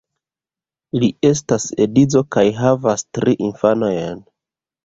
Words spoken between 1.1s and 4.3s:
estas edzo kaj havas tri infanojn.